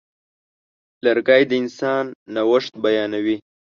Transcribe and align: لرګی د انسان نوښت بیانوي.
لرګی 1.05 1.43
د 1.49 1.51
انسان 1.61 2.05
نوښت 2.35 2.73
بیانوي. 2.83 3.37